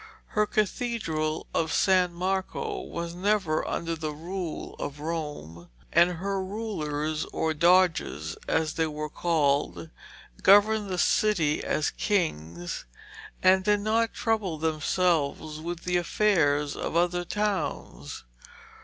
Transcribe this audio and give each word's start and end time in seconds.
Her 0.29 0.47
cathedral 0.47 1.45
of 1.53 1.71
San 1.71 2.11
Marco 2.11 2.81
was 2.81 3.13
never 3.13 3.63
under 3.67 3.95
the 3.95 4.11
rule 4.11 4.73
of 4.79 4.99
Rome, 4.99 5.69
and 5.93 6.13
her 6.13 6.43
rulers, 6.43 7.25
or 7.25 7.53
doges, 7.53 8.35
as 8.47 8.73
they 8.73 8.87
were 8.87 9.11
called, 9.11 9.91
governed 10.41 10.89
the 10.89 10.97
city 10.97 11.63
as 11.63 11.91
kings, 11.91 12.85
and 13.43 13.63
did 13.63 13.81
not 13.81 14.11
trouble 14.15 14.57
themselves 14.57 15.59
with 15.61 15.81
the 15.83 15.97
affairs 15.97 16.75
of 16.75 16.95
other 16.95 17.23
towns. 17.23 18.23